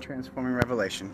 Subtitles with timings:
[0.00, 1.12] transforming revelation.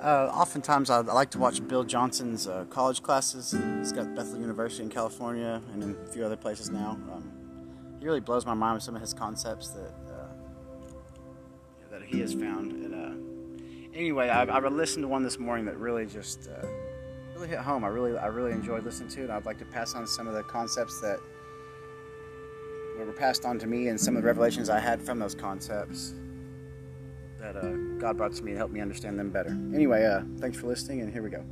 [0.00, 3.50] Uh, oftentimes, I, I, like to watch Bill Johnson's uh, college classes.
[3.78, 6.90] He's got Bethel University in California and in a few other places now.
[7.12, 7.32] Um,
[7.98, 10.28] he really blows my mind with some of his concepts that uh,
[11.90, 12.70] that he has found.
[12.70, 16.64] And uh, anyway, I, I listened to one this morning that really just uh,
[17.34, 17.82] really hit home.
[17.82, 19.30] I really I really enjoyed listening to it.
[19.30, 21.18] I'd like to pass on some of the concepts that
[23.04, 26.14] were passed on to me and some of the revelations I had from those concepts
[27.38, 29.50] that uh, God brought to me to help me understand them better.
[29.50, 31.44] Anyway, uh, thanks for listening, and here we go.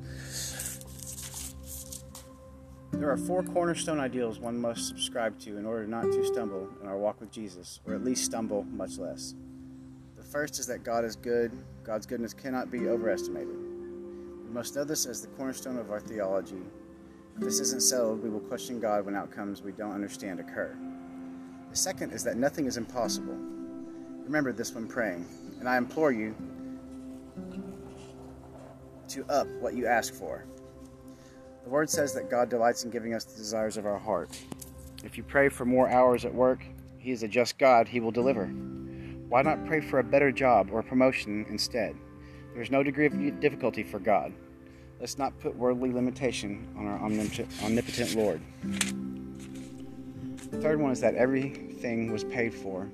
[2.92, 6.88] There are four cornerstone ideals one must subscribe to in order not to stumble in
[6.88, 9.34] our walk with Jesus, or at least stumble much less.
[10.16, 11.52] The first is that God is good,
[11.84, 13.54] God's goodness cannot be overestimated.
[14.44, 16.62] We must know this as the cornerstone of our theology.
[17.36, 20.74] If this isn't settled, we will question God when outcomes we don't understand occur.
[21.70, 23.36] The second is that nothing is impossible.
[24.24, 25.26] Remember this when praying,
[25.60, 26.34] and I implore you
[29.08, 30.44] to up what you ask for.
[31.64, 34.38] The Word says that God delights in giving us the desires of our heart.
[35.04, 36.64] If you pray for more hours at work,
[36.98, 38.46] He is a just God, He will deliver.
[39.28, 41.96] Why not pray for a better job or promotion instead?
[42.52, 44.32] There is no degree of difficulty for God.
[45.00, 48.40] Let's not put worldly limitation on our omnipotent Lord.
[50.50, 52.88] The third one is that everything was paid for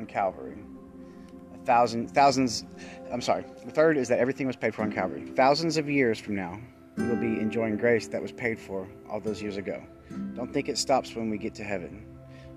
[0.00, 0.56] on Calvary.
[1.54, 2.64] A thousand, thousands,
[3.12, 3.44] I'm sorry.
[3.64, 5.26] The third is that everything was paid for on Calvary.
[5.36, 6.58] Thousands of years from now,
[6.96, 9.82] will be enjoying grace that was paid for all those years ago.
[10.34, 12.04] Don't think it stops when we get to heaven.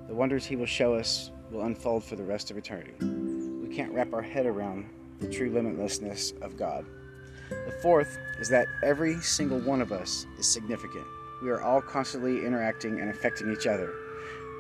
[0.08, 2.94] The wonders He will show us will unfold for the rest of eternity.
[3.02, 6.85] We can't wrap our head around the true limitlessness of God.
[7.50, 11.06] The fourth is that every single one of us is significant.
[11.41, 13.94] We are all constantly interacting and affecting each other.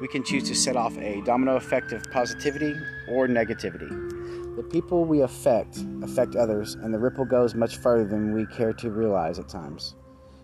[0.03, 2.75] We can choose to set off a domino effect of positivity
[3.07, 3.87] or negativity.
[4.57, 8.73] The people we affect affect others, and the ripple goes much further than we care
[8.73, 9.95] to realize at times.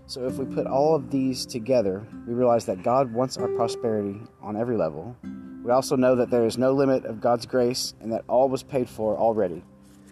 [0.07, 4.21] So, if we put all of these together, we realize that God wants our prosperity
[4.41, 5.13] on every level.
[5.61, 8.63] We also know that there is no limit of God's grace and that all was
[8.63, 9.61] paid for already,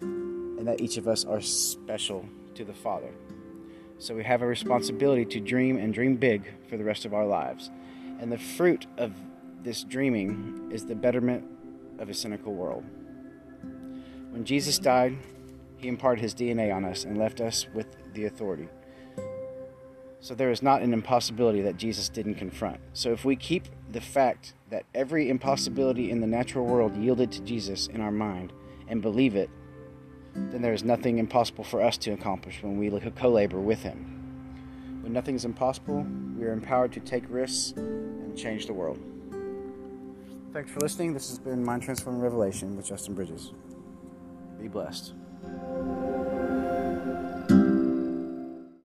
[0.01, 2.25] and that each of us are special
[2.55, 3.13] to the Father.
[3.97, 7.25] So we have a responsibility to dream and dream big for the rest of our
[7.25, 7.71] lives.
[8.19, 9.13] And the fruit of
[9.63, 11.45] this dreaming is the betterment
[11.99, 12.83] of a cynical world.
[14.31, 15.17] When Jesus died,
[15.77, 18.67] he imparted his DNA on us and left us with the authority.
[20.19, 22.79] So there is not an impossibility that Jesus didn't confront.
[22.93, 27.41] So if we keep the fact that every impossibility in the natural world yielded to
[27.41, 28.51] Jesus in our mind
[28.87, 29.49] and believe it,
[30.33, 35.01] then there is nothing impossible for us to accomplish when we co labor with Him.
[35.01, 36.05] When nothing is impossible,
[36.37, 38.99] we are empowered to take risks and change the world.
[40.53, 41.13] Thanks for listening.
[41.13, 43.51] This has been Mind Transforming Revelation with Justin Bridges.
[44.59, 45.13] Be blessed.